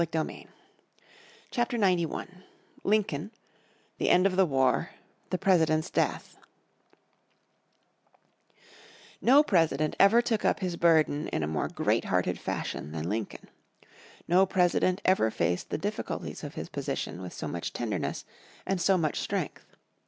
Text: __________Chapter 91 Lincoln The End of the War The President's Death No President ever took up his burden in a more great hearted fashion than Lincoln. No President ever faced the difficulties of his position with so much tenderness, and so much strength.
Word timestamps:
__________Chapter 1.51 1.77
91 1.77 2.43
Lincoln 2.83 3.29
The 3.99 4.09
End 4.09 4.25
of 4.25 4.35
the 4.35 4.47
War 4.47 4.89
The 5.29 5.37
President's 5.37 5.91
Death 5.91 6.39
No 9.21 9.43
President 9.43 9.95
ever 9.99 10.23
took 10.23 10.43
up 10.43 10.59
his 10.59 10.75
burden 10.75 11.27
in 11.27 11.43
a 11.43 11.47
more 11.47 11.67
great 11.67 12.05
hearted 12.05 12.39
fashion 12.39 12.93
than 12.93 13.09
Lincoln. 13.11 13.47
No 14.27 14.47
President 14.47 15.01
ever 15.05 15.29
faced 15.29 15.69
the 15.69 15.77
difficulties 15.77 16.43
of 16.43 16.55
his 16.55 16.67
position 16.67 17.21
with 17.21 17.31
so 17.31 17.47
much 17.47 17.71
tenderness, 17.71 18.25
and 18.65 18.81
so 18.81 18.97
much 18.97 19.19
strength. 19.19 19.75